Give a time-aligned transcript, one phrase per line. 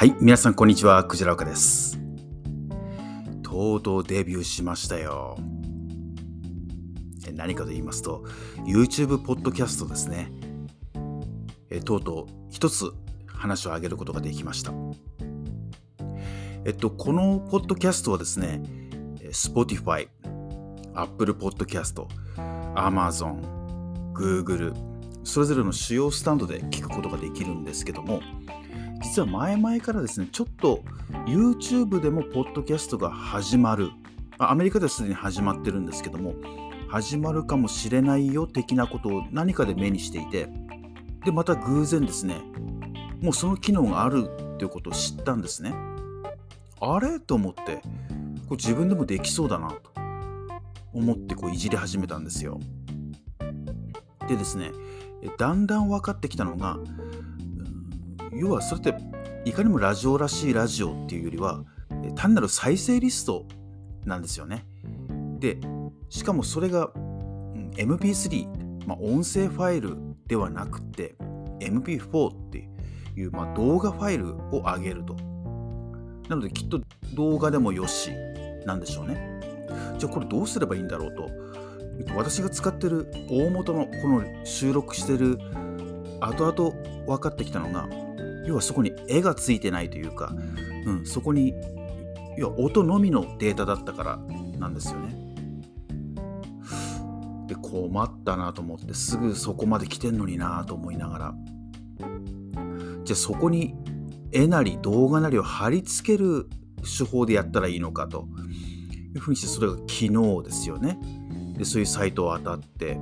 [0.00, 2.00] はい、皆さんこんにちは、クジラ岡です。
[3.42, 5.36] とうとうデビューしましたよ。
[7.28, 8.24] え何かと言いますと、
[8.64, 10.32] YouTube ポッドキャストですね。
[11.68, 12.90] えとうとう一つ
[13.26, 14.72] 話を挙げることができました。
[16.64, 18.62] えっと、このポッドキャストはですね、
[19.32, 20.08] Spotify、
[20.94, 22.06] Apple Podcast、
[22.74, 23.42] Amazon、
[24.14, 24.72] Google、
[25.24, 28.22] それぞれの主要スタンドで聞くことができるんですけども、
[29.02, 30.84] 実は前々からですね、ちょっと
[31.26, 33.90] YouTube でもポッドキャストが始まる。
[34.38, 36.34] アメリカではすでに始まってるんですけども、
[36.88, 40.48] 始まるかもしれないよ的なことを何かで目にしていて、
[41.24, 42.40] で、また偶然ですね、
[43.20, 45.74] もうその機能があるっていうことを知ったんですね。
[46.80, 47.20] あれ？
[47.20, 47.82] と思って、
[48.48, 49.90] これ自分でもできそうだなと
[50.92, 52.60] 思ってこういじり始めたんですよ。
[54.28, 54.72] でですね、
[55.38, 56.78] だんだん分かってきたのが、
[58.40, 58.94] 要はそれって
[59.44, 61.62] いかにもラジオらしいラジオっていうよりは
[62.16, 63.44] 単なる再生リスト
[64.06, 64.64] なんですよね。
[65.38, 65.58] で
[66.08, 66.88] しかもそれが
[67.76, 71.16] MP3、まあ、音声ファイルではなくて
[71.60, 72.66] MP4 って
[73.14, 75.14] いう、まあ、動画ファイルを上げると。
[76.30, 76.80] なのできっと
[77.14, 78.10] 動画でもよし
[78.64, 79.40] なんでしょうね。
[79.98, 81.28] じゃあこれどうすればいいんだろうと。
[82.16, 85.38] 私が使ってる大元のこの収録してる
[86.20, 87.86] 後々分かってきたのが
[88.50, 90.34] 要はそこに絵がついてないというか、
[90.84, 91.54] うん、そこに
[92.36, 94.16] 要は音のみのデータだったから
[94.58, 95.16] なんですよね。
[97.46, 101.34] で困ったなと思ってすぐそこまで来てんのになと思いながら
[103.04, 103.74] じゃあそこに
[104.32, 106.48] 絵なり動画なりを貼り付ける
[106.82, 108.28] 手法でやったらいいのかと
[109.14, 110.10] いうふうにしてそれが昨日
[110.44, 110.98] ですよね。
[111.56, 112.98] でそういうサイトを当たって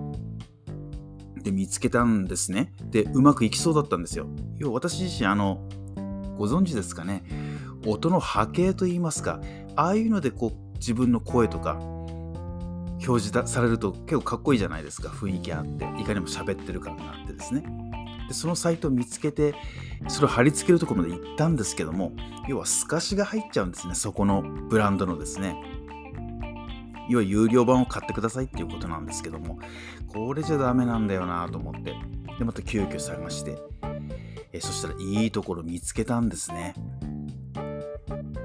[1.49, 2.73] で見つけたんですね。
[2.91, 4.27] で、うまくいきそうだったんですよ。
[4.59, 5.67] 要は私自身、あの、
[6.37, 7.25] ご存知ですかね、
[7.87, 9.41] 音の波形といいますか、
[9.75, 11.79] ああいうのでこう自分の声とか
[13.07, 17.65] 表示されると結構かっこいいじゃないですか、雰囲気あって、いかにも喋ってる感があってですね。
[18.29, 19.55] で、そのサイトを見つけて、
[20.07, 22.13] それを貼り付けるところまで行ったんですけども、
[22.47, 25.57] 要は透かしが入っちゃうんですね、そこのブランドのですね。
[27.09, 29.59] 要は有料版を買ってくださいっていうことなんですけども、
[30.13, 31.95] これじゃダメなんだよなと思って、
[32.39, 33.59] で、また急遽探して、
[34.53, 36.75] えそしたらいいところ見つけたんですね。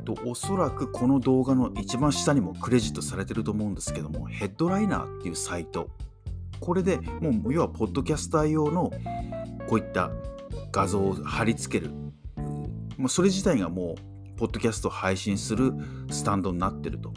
[0.04, 5.90] と、おそらくこの動画の一番下にもクレジットされてると思うんですけども、ヘッドライナーっていうサイト。
[6.60, 8.92] これでもう、要はポッドキャスター用の
[9.68, 10.12] こういった
[10.72, 11.92] 画像を貼り付ける。
[12.98, 15.74] ま、それ自体がもう、ポッドキャストを配信する
[16.10, 17.14] スタンドになってると。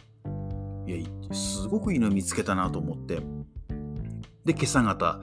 [0.87, 3.21] いや、すごくいいの見つけたなと思って。
[4.45, 5.21] で、今朝方、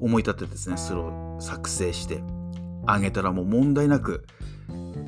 [0.00, 2.22] 思い立ってですね、それを作成して、
[2.86, 4.24] あげたらもう問題なく、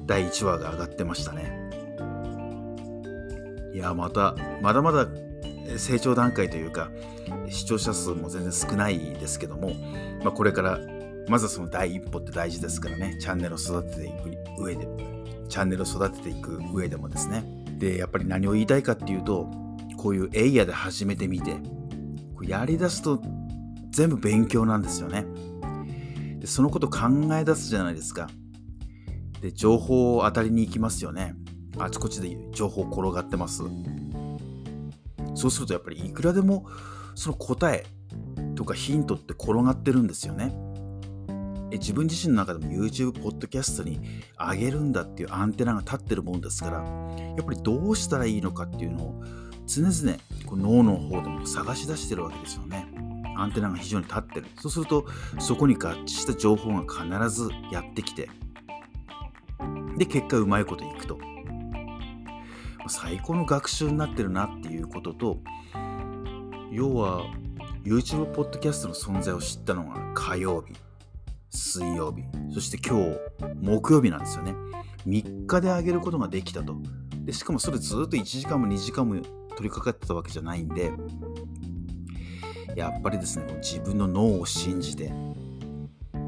[0.06, 1.66] 第1話が上がってましたね。
[3.75, 5.06] いや、また、まだまだ
[5.76, 6.91] 成長段階というか、
[7.48, 9.72] 視聴者数も全然少ないですけども、
[10.22, 10.80] まあ、これから、
[11.28, 14.88] まずはその第一歩って大事ですからね、チャンネルを育てていく上で、
[15.48, 17.44] チャンネルを育てていく上でもですね。
[17.78, 19.50] で、やっぱり何を言いたいかっていうと、
[19.96, 21.56] こういうエイヤで始めてみて、
[22.42, 23.20] やりだすと
[23.90, 25.26] 全部勉強なんですよね。
[26.38, 28.28] でそのこと考え出すじゃないですか。
[29.40, 31.34] で、情報を当たりに行きますよね。
[31.78, 33.62] あちこちで情報転がってます。
[35.34, 36.66] そうするとやっぱりいくらでも
[37.14, 37.84] その答え
[38.54, 40.56] とかヒントって転がってるんですよね。
[41.72, 44.00] 自分自身の中でも YouTube、ポッドキャストに
[44.38, 49.22] 上げるんだっていうアンテナが立ってるもんですから、やっぱりどうしたらいいのかっていうのを
[49.66, 52.87] 常々こう脳の方でも探し出してるわけですよね。
[53.37, 54.47] アンテナが非常に立ってる。
[54.59, 55.06] そうすると、
[55.38, 58.31] そこに合致した情報が必ずやってきて、
[59.99, 61.19] で、結果うまいこといくと。
[62.88, 65.38] 最高の学習になってるなっていうことと、
[66.71, 67.25] 要は、
[67.84, 70.75] YouTube ポッドキャストの存在を知ったのが火曜日、
[71.50, 73.19] 水曜日、そして今日、
[73.61, 74.55] 木曜日なんですよね。
[75.06, 76.76] 3日で上げることができたと。
[77.25, 79.17] でしかもそれずっと1時間も2時間も
[79.56, 80.93] 取り掛かってたわけじゃないんで、
[82.76, 85.11] やっぱりですね、自分の脳を信じて、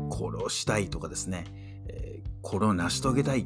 [0.09, 1.45] これをしたいとかですね、
[1.89, 3.45] え、これを成し遂げたいっ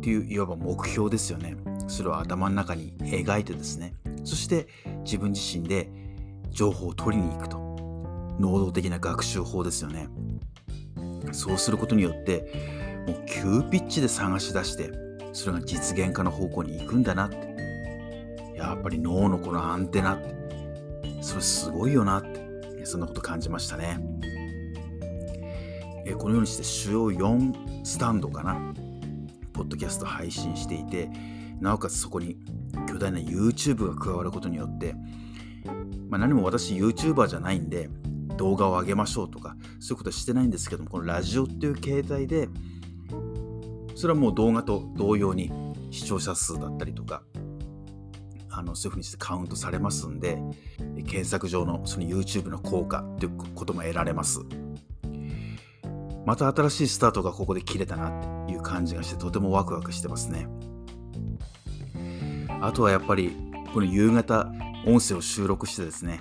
[0.00, 1.56] ていう、いわば目標ですよね。
[1.86, 4.66] それを頭の中に描いてですね、そして
[5.04, 5.90] 自分自身で
[6.50, 7.68] 情報を取りに行くと。
[8.38, 10.08] 能動的な学習法ですよね。
[11.32, 14.92] そうすることによって、もう急ピッチで探し出して、
[15.32, 17.47] それが実現化の方向に行くんだなって。
[18.58, 20.34] やっぱり脳のこのアンテナって、
[21.22, 24.00] それすごいよなって、そんなこと感じましたね。
[26.04, 28.74] えこのようにして主要4スタンドかな。
[29.52, 31.08] ポッドキャスト配信していて、
[31.60, 32.36] なおかつそこに
[32.88, 34.94] 巨大な YouTube が加わることによって、
[36.08, 37.88] まあ、何も私 YouTuber じゃないんで、
[38.36, 42.48] 動画を上げましょうとか、そういうことはしてないんですけども、このラジオっていう形態で、
[43.94, 45.52] それはもう動画と同様に
[45.90, 47.22] 視聴者数だったりとか、
[48.58, 50.42] あのそういうふうにしてカウントされますんで、
[51.06, 54.40] 検索上のその YouTube の効果ということも得られます。
[56.26, 58.08] また新しいスタートがここで切れたな
[58.44, 60.48] っていう感じがしてとてもワクワクしてますね。
[62.60, 63.36] あとはやっぱり
[63.72, 64.52] この夕方
[64.84, 66.20] 音声を収録してですね、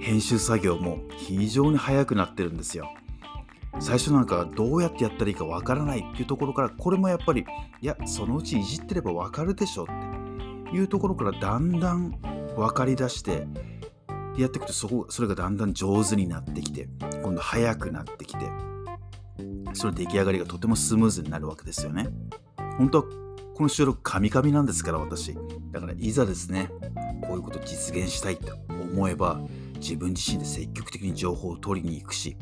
[0.00, 2.88] 編集作業も非常に早くなってるんですよ。
[3.78, 7.44] 最初なんかどうやってやったらいいかわからないっていうところからこれもやっぱり
[7.82, 9.92] いやそのうちいじってればわかるでしょって
[10.72, 12.18] いうところからだんだん
[12.56, 13.46] 分かりだして
[14.36, 16.88] やっていくとそこそれがだんだん上手になってきて
[17.22, 18.46] 今度速くなってきて
[19.72, 22.08] その出来上がりがとてもスムーズになるわけですよね。
[22.78, 23.04] 本当は
[23.54, 25.34] この収録カミカミなんですから私
[25.70, 26.70] だからいざですね
[27.22, 29.40] こういうこと実現したいと思えば
[29.76, 32.36] 自分自身で積極的に情報を取りに行くし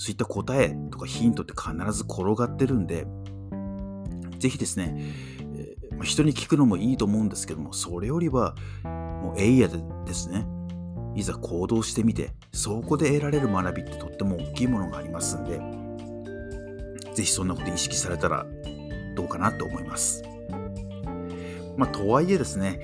[0.00, 3.06] そういった答えとかヒントって必ず転がってるんで、
[4.38, 4.98] ぜひですね、
[6.04, 8.54] 人に聞くのもいいと思うんですけども、それよりは、
[8.84, 10.46] もうエイヤでですね、
[11.14, 15.60] いざ行動してみて、そこで得られる学びってとっても大きいものがありますんで、
[17.14, 18.46] ぜひそんなこと意識されたら
[19.16, 20.22] どうかなと思います。
[21.76, 22.80] まあ、とはいえですね、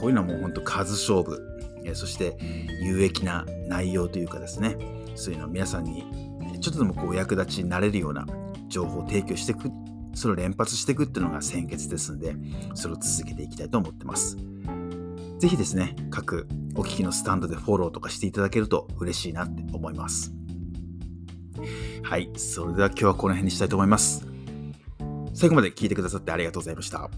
[0.00, 1.46] こういうのはもう本当数勝負、
[1.94, 2.36] そして
[2.82, 4.76] 有益な内容というかですね、
[5.14, 6.04] そういうのを皆さんに
[6.60, 8.26] ちょっとでもこう役立ちになれるような
[8.68, 9.70] 情報を提供していく、
[10.14, 12.34] それを連発していくっていうのが先決ですので、
[12.74, 14.36] それを続けていきたいと思ってます。
[15.38, 20.32] ぜひですね、各お聞きのスタンドでフォローとかしていただけると嬉しいなって思います。
[22.02, 24.26] はい、それでは今日はこの辺にしたいと思います。
[25.34, 27.10] 最後まで聞いてくださってありがとうございました。